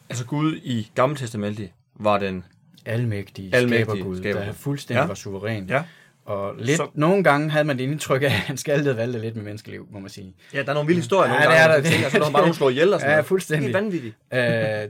Altså 0.10 0.25
Gud 0.25 0.55
i 0.63 0.91
Gamle 0.96 1.15
Testamentet 1.15 1.70
var 2.00 2.17
den... 2.20 2.44
Almægtig, 2.86 3.53
Almægtig 3.55 3.86
skabergud, 3.86 4.17
skabergud. 4.17 4.46
der 4.46 4.53
fuldstændig 4.53 5.01
Ja. 5.01 5.08
var 5.08 5.13
suveræn. 5.13 5.65
Ja. 5.70 5.84
Og 6.25 6.55
lidt, 6.58 6.77
Så- 6.77 6.89
nogle 6.94 7.24
gange 7.24 7.50
havde 7.51 7.63
man 7.65 7.77
det 7.77 7.84
indtryk 7.84 8.22
af, 8.22 8.25
at 8.25 8.32
han 8.32 8.58
skaldede 8.58 8.98
valgte 8.98 9.20
lidt 9.20 9.36
med 9.36 9.44
menneskeliv, 9.44 9.88
må 9.91 10.00
man 10.00 10.10
sige. 10.10 10.36
Ja, 10.53 10.63
der 10.63 10.70
er 10.70 10.74
nogle 10.74 10.88
vilde 10.88 11.00
historier 11.01 11.34
Ja, 11.34 11.39
nogle 11.39 11.44
det 11.51 11.58
gange, 11.60 11.74
er 11.74 11.79
hvor 11.82 11.84
der. 11.84 11.89
tænker, 11.96 12.10
så 12.10 12.17
er 12.17 12.22
der 12.24 12.32
bare 12.32 12.41
nogen 12.41 12.53
slår 12.53 12.70
ihjel 12.70 12.94
og 12.94 13.00
sådan 13.00 13.10
Ja, 13.12 13.15
noget. 13.15 13.25
fuldstændig. 13.25 13.67
Det 13.67 13.75
er 13.75 13.82
vanvittigt. 13.82 14.15
øh, 14.34 14.39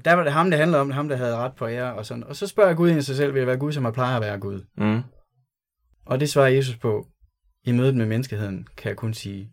der 0.06 0.14
var 0.14 0.24
det 0.24 0.34
ham, 0.34 0.50
det 0.50 0.60
handlede 0.60 0.82
om, 0.82 0.92
ham 0.92 1.10
der 1.10 1.16
havde 1.16 1.36
ret 1.36 1.54
på 1.54 1.68
ære 1.68 1.94
og 1.94 2.06
sådan. 2.06 2.24
Og 2.24 2.36
så 2.36 2.48
spørger 2.48 2.74
Gud 2.74 2.90
ind 2.90 3.00
i 3.00 3.02
sig 3.02 3.16
selv, 3.16 3.34
vil 3.34 3.40
jeg 3.40 3.48
være 3.48 3.58
Gud, 3.58 3.72
som 3.72 3.84
jeg 3.86 3.94
plejer 3.94 4.16
at 4.16 4.22
være 4.22 4.38
Gud? 4.40 4.62
Mm. 4.78 5.02
Og 6.06 6.20
det 6.20 6.30
svarer 6.30 6.48
Jesus 6.48 6.76
på, 6.78 7.08
i 7.66 7.72
mødet 7.72 7.96
med 7.96 8.06
menneskeheden, 8.06 8.68
kan 8.78 8.90
jeg 8.90 8.98
kun 8.98 9.14
sige, 9.14 9.50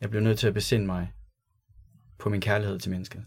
jeg 0.00 0.10
bliver 0.10 0.22
nødt 0.22 0.38
til 0.38 0.46
at 0.46 0.54
besinde 0.54 0.86
mig 0.86 1.12
på 2.18 2.28
min 2.28 2.40
kærlighed 2.40 2.78
til 2.78 2.90
mennesket. 2.90 3.24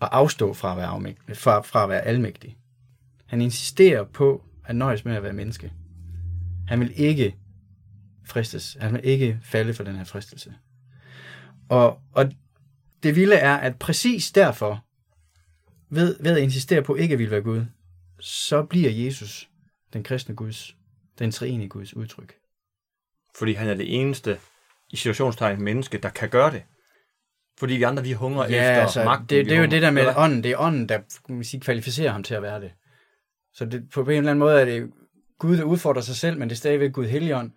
Og 0.00 0.16
afstå 0.16 0.54
fra 0.54 0.70
at 0.70 0.76
være, 0.76 0.86
afmægtig, 0.86 1.36
fra, 1.36 1.60
fra 1.60 1.82
at 1.82 1.88
være 1.88 2.00
almægtig. 2.00 2.56
Han 3.26 3.40
insisterer 3.40 4.04
på 4.04 4.44
at 4.64 4.76
nøjes 4.76 5.04
med 5.04 5.14
at 5.14 5.22
være 5.22 5.32
menneske. 5.32 5.72
Han 6.68 6.80
vil 6.80 6.92
ikke 6.96 7.36
fristes. 8.24 8.76
Han 8.80 8.92
vil 8.92 9.00
ikke 9.04 9.40
falde 9.42 9.74
for 9.74 9.84
den 9.84 9.96
her 9.96 10.04
fristelse. 10.04 10.54
Og, 11.68 12.00
og 12.12 12.32
det 13.02 13.16
vilde 13.16 13.36
er, 13.36 13.56
at 13.56 13.78
præcis 13.78 14.32
derfor, 14.32 14.84
ved, 15.88 16.16
ved 16.20 16.36
at 16.36 16.42
insistere 16.42 16.82
på 16.82 16.94
ikke 16.94 17.12
at 17.12 17.18
ville 17.18 17.30
være 17.30 17.42
Gud, 17.42 17.64
så 18.20 18.62
bliver 18.62 18.90
Jesus 18.90 19.50
den 19.92 20.02
kristne 20.02 20.34
Guds, 20.34 20.76
den 21.18 21.30
treenige 21.30 21.68
Guds 21.68 21.96
udtryk. 21.96 22.34
Fordi 23.38 23.52
han 23.52 23.68
er 23.68 23.74
det 23.74 24.00
eneste, 24.00 24.38
i 24.90 24.96
situationstegn 24.96 25.62
menneske, 25.62 25.98
der 25.98 26.08
kan 26.08 26.28
gøre 26.28 26.50
det. 26.50 26.62
Fordi 27.58 27.74
vi 27.74 27.82
andre, 27.82 28.02
vi 28.02 28.12
hungrer 28.12 28.48
Ja, 28.48 28.70
efter 28.70 28.82
altså, 28.82 29.04
magten. 29.04 29.28
det, 29.28 29.46
det 29.46 29.54
er 29.54 29.60
jo 29.60 29.66
det 29.66 29.82
der 29.82 29.90
med 29.90 30.06
ånden. 30.16 30.42
Det 30.42 30.50
er 30.50 30.58
ånden, 30.58 30.88
der 30.88 30.98
kan 31.26 31.34
man 31.34 31.44
sige, 31.44 31.60
kvalificerer 31.60 32.12
ham 32.12 32.22
til 32.22 32.34
at 32.34 32.42
være 32.42 32.60
det. 32.60 32.72
Så 33.54 33.64
det, 33.64 33.90
på 33.94 34.00
en 34.00 34.08
eller 34.10 34.30
anden 34.30 34.38
måde 34.38 34.60
er 34.60 34.64
det 34.64 34.90
Gud, 35.38 35.56
der 35.56 35.64
udfordrer 35.64 36.02
sig 36.02 36.16
selv, 36.16 36.38
men 36.38 36.48
det 36.48 36.54
er 36.54 36.58
stadigvæk 36.58 36.92
Gud 36.92 37.06
Helligånd, 37.06 37.50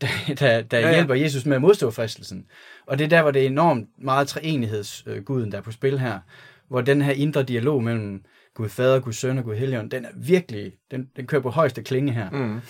der, 0.00 0.06
der, 0.38 0.62
der 0.62 0.78
ja. 0.78 0.86
ja. 0.86 0.94
hjælper 0.94 1.14
Jesus 1.14 1.46
med 1.46 1.56
at 1.56 1.62
modstå 1.62 1.90
fristelsen. 1.90 2.46
Og 2.86 2.98
det 2.98 3.04
er 3.04 3.08
der, 3.08 3.22
hvor 3.22 3.30
det 3.30 3.42
er 3.42 3.46
enormt 3.46 3.88
meget 3.98 4.28
treenigheds-guden, 4.28 5.52
der 5.52 5.58
er 5.58 5.62
på 5.62 5.72
spil 5.72 5.98
her. 5.98 6.18
Hvor 6.68 6.80
den 6.80 7.02
her 7.02 7.12
indre 7.12 7.42
dialog 7.42 7.82
mellem 7.82 8.24
Gud 8.54 8.68
Fader, 8.68 9.00
Gud 9.00 9.12
Søn 9.12 9.38
og 9.38 9.44
Gud 9.44 9.54
Helligånd, 9.54 9.90
den 9.90 10.04
er 10.04 10.08
virkelig, 10.16 10.72
den, 10.90 11.08
den 11.16 11.26
kører 11.26 11.42
på 11.42 11.50
højeste 11.50 11.82
klinge 11.82 12.12
her. 12.12 12.30
Mm. 12.30 12.60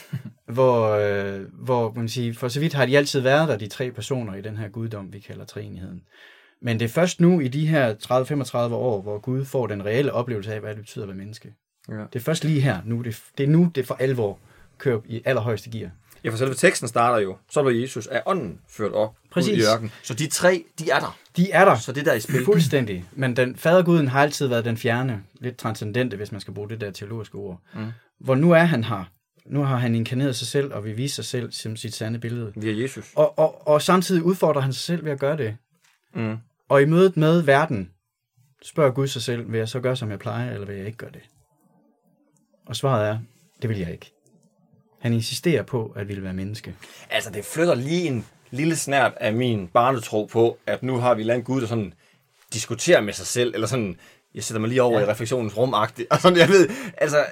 hvor, 0.54 0.90
øh, 0.90 1.40
hvor 1.52 1.92
man 1.96 2.08
siger, 2.08 2.34
for 2.34 2.48
så 2.48 2.60
vidt 2.60 2.74
har 2.74 2.86
de 2.86 2.98
altid 2.98 3.20
været 3.20 3.48
der, 3.48 3.56
de 3.56 3.66
tre 3.66 3.90
personer 3.90 4.34
i 4.34 4.42
den 4.42 4.56
her 4.56 4.68
guddom, 4.68 5.12
vi 5.12 5.18
kalder 5.18 5.44
treenigheden. 5.44 6.02
Men 6.62 6.78
det 6.78 6.84
er 6.84 6.88
først 6.88 7.20
nu 7.20 7.40
i 7.40 7.48
de 7.48 7.66
her 7.66 7.94
30-35 7.94 8.74
år, 8.74 9.02
hvor 9.02 9.18
Gud 9.18 9.44
får 9.44 9.66
den 9.66 9.84
reelle 9.84 10.12
oplevelse 10.12 10.54
af, 10.54 10.60
hvad 10.60 10.70
det 10.70 10.78
betyder 10.78 11.04
at 11.04 11.08
være 11.08 11.16
menneske. 11.16 11.54
Ja. 11.88 11.94
Det 11.94 12.16
er 12.16 12.20
først 12.20 12.44
lige 12.44 12.60
her, 12.60 12.80
nu, 12.84 13.02
det, 13.02 13.22
det 13.38 13.44
er 13.44 13.48
nu, 13.48 13.70
det 13.74 13.86
for 13.86 13.94
alvor 13.94 14.38
kører 14.78 15.00
i 15.06 15.22
allerhøjeste 15.24 15.70
gear. 15.70 15.90
Ja, 16.24 16.30
for 16.30 16.36
selve 16.36 16.54
teksten 16.54 16.88
starter 16.88 17.18
jo, 17.18 17.36
så 17.50 17.62
blev 17.62 17.80
Jesus 17.80 18.06
af 18.06 18.22
ånden 18.26 18.60
ført 18.68 18.92
op 18.92 19.16
Præcis. 19.30 19.52
ud 19.52 19.58
i 19.58 19.62
ørken. 19.74 19.92
Så 20.02 20.14
de 20.14 20.26
tre, 20.26 20.64
de 20.78 20.90
er 20.90 20.98
der. 20.98 21.18
De 21.36 21.50
er 21.50 21.64
der 21.64 21.76
Så 21.76 21.92
det 21.92 22.04
der 22.04 22.10
er 22.12 22.16
i 22.16 22.20
spil. 22.20 22.44
fuldstændig, 22.44 23.04
men 23.12 23.36
den 23.36 23.56
faderguden 23.56 24.08
har 24.08 24.22
altid 24.22 24.46
været 24.46 24.64
den 24.64 24.76
fjerne, 24.76 25.22
lidt 25.40 25.56
transcendente, 25.56 26.16
hvis 26.16 26.32
man 26.32 26.40
skal 26.40 26.54
bruge 26.54 26.68
det 26.68 26.80
der 26.80 26.90
teologiske 26.90 27.34
ord. 27.34 27.60
Mm. 27.74 27.86
Hvor 28.20 28.34
nu 28.34 28.50
er 28.52 28.64
han 28.64 28.84
her. 28.84 29.10
Nu 29.46 29.62
har 29.62 29.76
han 29.76 29.94
inkarneret 29.94 30.36
sig 30.36 30.46
selv, 30.46 30.74
og 30.74 30.84
vil 30.84 30.96
vise 30.96 31.14
sig 31.14 31.24
selv 31.24 31.52
som 31.52 31.76
sit 31.76 31.94
sande 31.94 32.18
billede. 32.18 32.52
Via 32.56 32.82
Jesus. 32.82 33.12
Og, 33.16 33.38
og, 33.38 33.68
og 33.68 33.82
samtidig 33.82 34.22
udfordrer 34.22 34.60
han 34.62 34.72
sig 34.72 34.82
selv 34.82 35.04
ved 35.04 35.12
at 35.12 35.18
gøre 35.20 35.36
det. 35.36 35.56
Mm. 36.14 36.36
Og 36.68 36.82
i 36.82 36.84
mødet 36.84 37.16
med 37.16 37.42
verden, 37.42 37.90
spørger 38.62 38.90
Gud 38.90 39.06
sig 39.06 39.22
selv, 39.22 39.52
vil 39.52 39.58
jeg 39.58 39.68
så 39.68 39.80
gøre, 39.80 39.96
som 39.96 40.10
jeg 40.10 40.18
plejer, 40.18 40.52
eller 40.52 40.66
vil 40.66 40.76
jeg 40.76 40.86
ikke 40.86 40.98
gøre 40.98 41.10
det? 41.10 41.22
Og 42.66 42.76
svaret 42.76 43.08
er, 43.08 43.18
det 43.62 43.70
vil 43.70 43.78
jeg 43.78 43.92
ikke. 43.92 44.13
Han 45.04 45.12
insisterer 45.12 45.62
på, 45.62 45.92
at 45.96 46.08
ville 46.08 46.22
være 46.22 46.32
menneske. 46.32 46.74
Altså, 47.10 47.30
det 47.30 47.44
flytter 47.44 47.74
lige 47.74 48.06
en 48.06 48.26
lille 48.50 48.76
snært 48.76 49.12
af 49.16 49.32
min 49.32 49.68
barnetro 49.68 50.24
på, 50.24 50.58
at 50.66 50.82
nu 50.82 50.96
har 50.96 51.14
vi 51.14 51.22
en 51.22 51.30
anden 51.30 51.44
Gud, 51.44 51.60
der 51.60 51.66
sådan 51.66 51.94
diskuterer 52.52 53.00
med 53.00 53.12
sig 53.12 53.26
selv, 53.26 53.54
eller 53.54 53.66
sådan, 53.66 53.96
jeg 54.34 54.44
sætter 54.44 54.60
mig 54.60 54.68
lige 54.68 54.82
over 54.82 55.00
ja. 55.00 55.06
i 55.06 55.08
refleksionens 55.10 55.56
rum 55.56 55.72
og 55.72 55.88
sådan, 56.20 56.38
jeg 56.38 56.48
ved, 56.48 56.68
altså, 56.98 57.26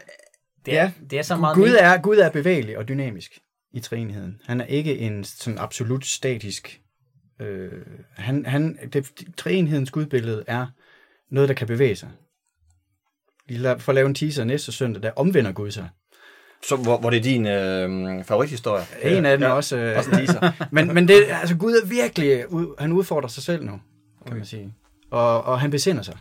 Det 0.67 0.75
er, 0.79 0.83
Ja. 0.83 0.93
det 1.11 1.19
er 1.19 1.23
så 1.23 1.37
meget... 1.37 1.55
Gud 1.57 1.71
er, 1.79 1.99
Gud 2.01 2.17
er 2.17 2.31
bevægelig 2.31 2.79
og 2.79 2.89
dynamisk 2.89 3.39
i 3.75 3.81
træenigheden. 3.81 4.41
Han 4.45 4.61
er 4.61 4.65
ikke 4.67 4.99
en 4.99 5.25
sådan 5.25 5.59
absolut 5.59 6.07
statisk... 6.07 6.81
Øh, 7.41 7.73
han, 8.17 8.47
han, 8.47 8.79
det, 8.93 9.11
treenighedens 9.37 9.91
gudbillede 9.91 10.45
er 10.47 10.67
noget, 11.31 11.49
der 11.49 11.55
kan 11.55 11.67
bevæge 11.67 11.97
sig. 11.97 12.09
La- 13.51 13.79
får 13.79 13.93
lave 13.93 14.07
en 14.07 14.15
teaser 14.15 14.45
næste 14.45 14.73
søndag, 14.73 15.03
der 15.03 15.11
omvender 15.17 15.53
Gud 15.53 15.71
sig. 15.71 15.89
Så, 16.67 16.77
hvor, 16.77 16.99
hvor 16.99 17.11
det 17.11 17.17
er 17.19 17.23
din 17.23 17.47
øh, 17.47 18.25
favorithistorie. 18.25 18.85
En 19.03 19.27
af 19.27 19.39
dem 19.39 19.47
ja. 19.47 19.53
også. 19.53 19.77
Øh, 19.77 19.99
Også 19.99 20.11
en 20.11 20.17
teaser. 20.17 20.53
men, 20.75 20.95
men 20.95 21.09
det, 21.09 21.25
altså 21.29 21.57
Gud 21.57 21.73
er 21.73 21.87
virkelig, 21.87 22.45
han 22.79 22.93
udfordrer 22.93 23.29
sig 23.29 23.43
selv 23.43 23.65
nu, 23.65 23.81
kan 24.27 24.37
man 24.37 24.47
sige. 24.47 24.75
Og, 25.11 25.43
og 25.45 25.61
han 25.61 25.71
besinder 25.71 26.03
sig 26.03 26.17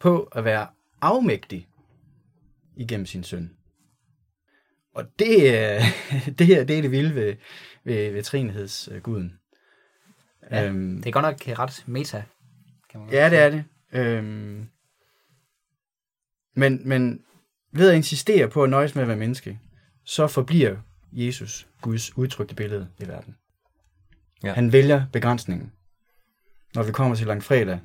på 0.00 0.22
at 0.32 0.44
være 0.44 0.66
afmægtig 1.00 1.68
igennem 2.76 3.06
sin 3.06 3.24
søn. 3.24 3.50
Og 4.94 5.04
det, 5.18 5.58
er- 5.58 5.82
det 6.38 6.46
her, 6.46 6.64
det 6.64 6.78
er 6.78 6.82
det 6.82 6.90
vilde 6.90 7.14
ved, 7.14 7.34
ved, 7.84 8.12
ved 8.12 8.22
trinighedsguden. 8.22 9.38
Ja, 10.50 10.66
øhm, 10.66 10.96
Det 10.96 11.06
er 11.06 11.12
godt 11.20 11.24
nok 11.48 11.58
ret 11.58 11.84
meta, 11.86 12.22
kan 12.90 13.00
man 13.00 13.06
godt 13.08 13.14
Ja, 13.16 13.30
det 13.30 13.38
er 13.38 13.50
det. 13.50 13.64
Øhm, 13.92 14.68
men, 16.54 16.80
men 16.88 17.22
ved 17.72 17.90
at 17.90 17.96
insistere 17.96 18.48
på 18.48 18.64
at 18.64 18.70
nøjes 18.70 18.94
med 18.94 19.02
at 19.02 19.08
være 19.08 19.16
menneske, 19.16 19.60
så 20.04 20.26
forbliver 20.26 20.76
Jesus 21.12 21.68
Guds 21.80 22.16
udtrykte 22.16 22.54
billede 22.54 22.88
i 22.98 23.08
verden. 23.08 23.36
Ja. 24.42 24.52
Han 24.52 24.72
vælger 24.72 25.06
begrænsningen. 25.12 25.72
Når 26.74 26.82
vi 26.82 26.92
kommer 26.92 27.16
til 27.16 27.26
langfredag, 27.26 27.80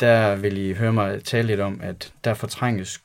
der 0.00 0.36
vil 0.36 0.56
I 0.56 0.72
høre 0.72 0.92
mig 0.92 1.24
tale 1.24 1.46
lidt 1.46 1.60
om, 1.60 1.80
at 1.80 2.14
der 2.24 2.34
fortrænges 2.34 3.02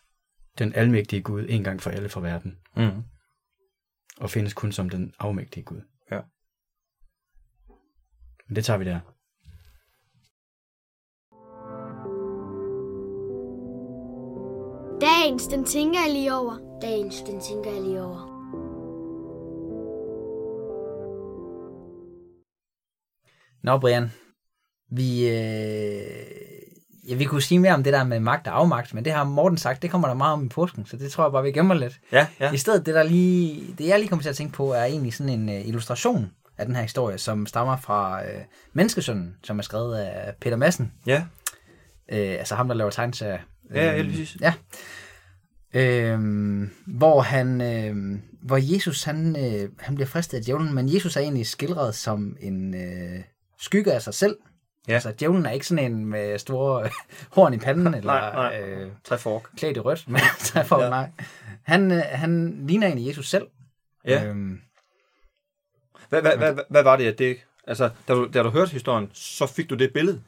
den 0.57 0.73
almægtige 0.75 1.21
Gud 1.21 1.45
en 1.49 1.63
gang 1.63 1.81
for 1.81 1.89
alle 1.89 2.09
fra 2.09 2.21
verden, 2.21 2.57
Mm. 2.75 3.03
og 4.17 4.29
findes 4.29 4.53
kun 4.53 4.71
som 4.71 4.89
den 4.89 5.13
afmægtige 5.19 5.63
Gud. 5.63 5.81
Ja. 6.11 6.21
Men 8.47 8.55
det 8.55 8.65
tager 8.65 8.77
vi 8.77 8.85
der. 8.85 8.99
Dagens, 15.29 15.47
den 15.47 15.65
tænker 15.65 15.99
jeg 16.05 16.13
lige 16.13 16.35
over. 16.35 16.79
Dagens, 16.81 17.15
den 17.21 17.41
tænker 17.41 17.71
jeg 17.71 17.81
lige 17.81 18.01
over. 18.03 18.25
Nå, 23.63 23.77
Brian. 23.77 24.11
Vi, 24.91 25.29
øh, 25.29 26.03
ja, 27.09 27.15
vi 27.15 27.23
kunne 27.25 27.41
sige 27.41 27.59
mere 27.59 27.73
om 27.73 27.83
det 27.83 27.93
der 27.93 28.03
med 28.03 28.19
magt 28.19 28.47
og 28.47 28.59
afmagt, 28.59 28.93
men 28.93 29.05
det 29.05 29.13
har 29.13 29.23
Morten 29.23 29.57
sagt, 29.57 29.81
det 29.81 29.91
kommer 29.91 30.07
der 30.07 30.15
meget 30.15 30.33
om 30.33 30.45
i 30.45 30.49
påsken, 30.49 30.85
så 30.85 30.97
det 30.97 31.11
tror 31.11 31.23
jeg 31.23 31.31
bare, 31.31 31.43
vi 31.43 31.51
gemmer 31.51 31.75
lidt. 31.75 31.99
Ja, 32.11 32.27
ja. 32.39 32.51
I 32.51 32.57
stedet, 32.57 32.85
det, 32.85 32.95
der 32.95 33.03
lige, 33.03 33.75
det 33.77 33.87
jeg 33.87 33.99
lige 33.99 34.09
kommer 34.09 34.23
til 34.23 34.29
at 34.29 34.35
tænke 34.35 34.53
på, 34.53 34.71
er 34.71 34.83
egentlig 34.83 35.13
sådan 35.13 35.33
en 35.39 35.49
uh, 35.49 35.67
illustration 35.67 36.31
af 36.57 36.65
den 36.65 36.75
her 36.75 36.81
historie, 36.83 37.17
som 37.17 37.45
stammer 37.45 37.77
fra 37.77 38.21
uh, 38.21 38.41
Menneskesønnen, 38.73 39.35
som 39.43 39.59
er 39.59 39.63
skrevet 39.63 39.97
af 39.97 40.33
Peter 40.41 40.57
Madsen. 40.57 40.91
Ja, 41.05 41.23
Uh, 42.11 42.17
altså 42.17 42.55
ham, 42.55 42.67
der 42.67 42.75
laver 42.75 42.89
tegneserier. 42.91 43.39
ja, 43.73 43.85
ja, 43.85 43.97
Øhm, 43.97 44.07
lige 44.07 44.17
præcis. 44.17 44.41
Ja. 44.41 44.53
Øhm, 45.73 46.69
hvor 46.87 47.21
han, 47.21 47.61
øhm, 47.61 48.21
hvor 48.41 48.73
Jesus 48.75 49.03
han, 49.03 49.35
øh, 49.35 49.69
han 49.79 49.95
bliver 49.95 50.07
fristet 50.07 50.37
af 50.37 50.43
djævlen, 50.43 50.75
men 50.75 50.93
Jesus 50.93 51.15
er 51.17 51.21
egentlig 51.21 51.47
skildret 51.47 51.95
som 51.95 52.37
en 52.39 52.73
øh, 52.75 53.19
skygge 53.59 53.93
af 53.93 54.01
sig 54.01 54.13
selv. 54.13 54.37
Ja. 54.87 54.93
Altså 54.93 55.11
djævlen 55.19 55.45
er 55.45 55.51
ikke 55.51 55.67
sådan 55.67 55.91
en 55.91 56.05
med 56.05 56.37
store 56.39 56.83
øh, 56.85 56.91
horn 57.35 57.53
i 57.53 57.57
panden, 57.57 57.93
eller 57.93 58.13
Nej, 58.13 58.33
nej. 58.33 58.61
Øh, 58.61 58.91
klædt 59.57 59.77
i 59.77 59.79
rødt, 59.79 60.07
men 60.11 60.21
for, 60.65 60.83
Ja. 60.83 60.89
nej. 60.89 61.09
Han, 61.63 61.91
øh, 61.91 62.01
han 62.11 62.59
ligner 62.67 62.87
egentlig 62.87 63.07
Jesus 63.07 63.29
selv. 63.29 63.47
Ja. 64.05 64.25
Øhm, 64.25 64.59
Hvad, 66.09 66.21
hvad, 66.21 66.37
hvad, 66.37 66.55
hvad 66.69 66.83
var 66.83 66.95
det, 66.97 67.05
at 67.07 67.19
det... 67.19 67.37
Altså, 67.67 67.89
da 68.07 68.13
du, 68.13 68.29
da 68.33 68.43
du 68.43 68.49
hørte 68.49 68.71
historien, 68.71 69.09
så 69.13 69.47
fik 69.47 69.69
du 69.69 69.75
det 69.75 69.93
billede. 69.93 70.21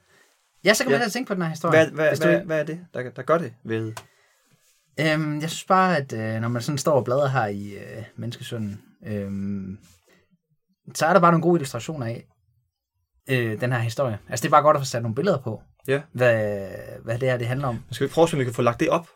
ja, 0.64 0.74
så 0.74 0.84
kan 0.84 0.92
man 0.92 1.02
Ja. 1.02 1.08
tænke 1.08 1.28
på 1.28 1.34
den 1.34 1.42
her 1.44 1.50
historie. 1.50 1.78
Hvad, 1.78 1.92
hvad, 1.92 2.18
hvad, 2.18 2.40
hvad 2.46 2.60
er 2.60 2.64
det, 2.64 2.80
der, 2.94 3.10
der 3.10 3.22
gør 3.22 3.38
det 3.38 3.54
ved... 3.64 3.94
Øhm, 5.00 5.42
jeg 5.42 5.50
synes 5.50 5.66
bare, 5.66 5.98
at 5.98 6.14
øh, 6.14 6.42
når 6.42 6.48
man 6.48 6.62
sådan 6.62 6.78
står 6.78 6.94
og 6.94 7.06
bladrer 7.06 7.28
her 7.28 7.46
i 7.46 7.70
øh, 7.74 8.04
Menneskesønnen, 8.16 8.82
øhm, 9.06 9.78
så 10.96 11.06
er 11.06 11.14
der 11.14 11.20
bare 11.20 11.32
nogle 11.32 11.44
gode 11.44 11.56
illustrationer 11.58 12.06
af 12.06 12.26
øh, 13.30 13.62
den 13.62 13.72
her 13.72 13.80
historie. 13.80 14.20
Altså 14.30 14.44
det 14.44 14.48
er 14.50 14.52
bare 14.52 14.62
godt 14.62 14.78
at 14.78 14.82
få 14.82 14.86
sat 14.86 15.02
nogle 15.02 15.16
billeder 15.16 15.42
på, 15.42 15.62
Ja. 15.88 16.02
hvad, 16.14 16.68
hvad 17.04 17.20
det 17.20 17.30
her 17.30 17.38
det 17.38 17.48
handler 17.48 17.68
om. 17.68 17.80
Skal 17.92 18.08
vi 18.08 18.12
prøve, 18.12 18.28
om 18.34 18.40
vi 18.40 18.44
kan 18.44 18.54
få 18.54 18.62
lagt 18.62 18.80
det 18.80 18.90
op, 18.90 19.08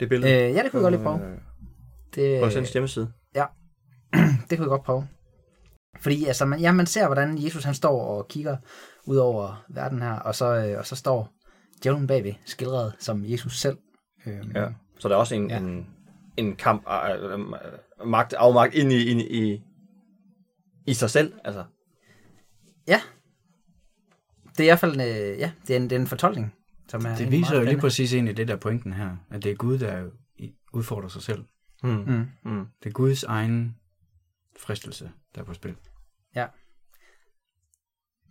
det 0.00 0.08
billede? 0.08 0.32
Øh, 0.32 0.54
ja, 0.54 0.62
det 0.62 0.70
kunne 0.70 0.80
vi 0.80 0.84
godt 0.84 0.94
lige 0.94 1.02
prøve. 1.04 1.24
Øh, 1.32 1.38
Det, 2.14 2.42
På 2.42 2.50
Sens 2.50 2.72
hjemmeside. 2.72 3.12
det 4.50 4.58
kunne 4.58 4.64
vi 4.66 4.68
godt 4.70 4.84
prøve. 4.84 5.08
Fordi 6.00 6.24
altså, 6.24 6.44
man, 6.44 6.60
ja, 6.60 6.72
man 6.72 6.86
ser, 6.86 7.06
hvordan 7.06 7.44
Jesus 7.44 7.64
han 7.64 7.74
står 7.74 8.02
og 8.02 8.28
kigger 8.28 8.56
ud 9.06 9.16
over 9.16 9.64
verden 9.68 10.02
her, 10.02 10.12
og 10.12 10.34
så, 10.34 10.54
øh, 10.66 10.78
og 10.78 10.86
så 10.86 10.96
står 10.96 11.32
djævlen 11.82 12.06
bagved, 12.06 12.32
skildret 12.44 12.92
som 12.98 13.22
Jesus 13.26 13.60
selv. 13.60 13.78
Øhm, 14.26 14.52
Ja. 14.54 14.68
Så 14.98 15.08
der 15.08 15.14
er 15.14 15.18
også 15.18 15.34
en, 15.34 15.50
ja. 15.50 15.56
Ja. 15.56 15.62
en, 15.62 15.86
en 16.36 16.56
kamp, 16.56 16.86
øh, 16.88 17.32
øh, 17.32 17.38
magt, 18.08 18.32
afmagt 18.32 18.74
ind 18.74 18.92
i, 18.92 19.04
ind 19.10 19.20
i, 19.20 19.62
i 20.86 20.94
sig 20.94 21.10
selv. 21.10 21.32
Altså, 21.44 21.64
ja. 22.88 23.00
Det 24.48 24.60
er 24.60 24.64
i 24.64 24.66
hvert 24.66 24.78
fald 24.78 24.92
øh, 25.00 25.38
ja, 25.38 25.52
det 25.66 25.70
er, 25.76 25.76
en, 25.76 25.82
det 25.90 25.92
er 25.92 26.00
en 26.00 26.06
fortolkning, 26.06 26.54
som 26.88 27.06
er 27.06 27.16
Det 27.16 27.30
viser 27.30 27.56
jo 27.58 27.64
lige 27.64 27.78
præcis 27.78 28.12
ind 28.12 28.28
i 28.28 28.32
det 28.32 28.48
der 28.48 28.56
pointen 28.56 28.92
her, 28.92 29.16
at 29.30 29.42
det 29.44 29.52
er 29.52 29.56
Gud, 29.56 29.78
der 29.78 30.10
udfordrer 30.72 31.08
sig 31.08 31.22
selv. 31.22 31.44
mm. 31.82 31.90
Mm. 31.90 32.26
Mm. 32.44 32.66
Det 32.82 32.88
er 32.88 32.92
Guds 32.92 33.22
egen 33.24 33.76
fristelse, 34.58 35.10
der 35.34 35.40
er 35.40 35.44
på 35.44 35.54
spil. 35.54 35.76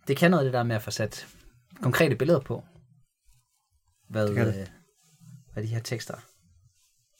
det 0.08 0.16
kan 0.16 0.30
noget 0.30 0.44
det 0.44 0.52
der 0.52 0.62
med 0.62 0.76
at 0.76 0.82
få 0.82 0.90
sat 0.90 1.26
konkrete 1.82 2.16
billeder 2.16 2.40
på, 2.40 2.64
hvad, 4.08 4.28
Det 4.28 4.36
det. 4.54 4.60
øh, 4.60 4.66
hvad 5.52 5.62
de 5.62 5.68
her 5.68 5.80
tekster, 5.80 6.14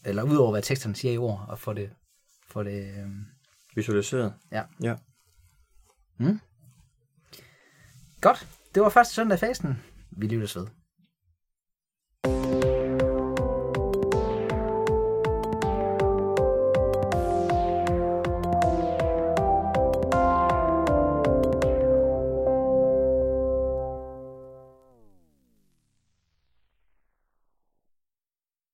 eller 0.08 0.22
udover 0.22 0.50
hvad 0.50 0.62
teksterne 0.62 0.96
siger 0.96 1.12
i 1.12 1.18
ord, 1.18 1.44
og 1.48 1.58
få 1.58 1.72
det, 1.72 1.90
få 2.50 2.62
det 2.62 2.84
øh, 2.98 3.08
Visualiseret. 3.74 4.34
ja. 4.52 4.62
Ja. 4.82 4.96
Mm. 6.18 6.40
Godt, 8.20 8.48
det 8.74 8.82
var 8.82 8.88
første 8.88 9.14
søndag 9.14 9.36
i 9.36 9.38
fasten. 9.38 9.82
Vi 10.10 10.26
lyttes 10.26 10.56
ved. 10.56 10.66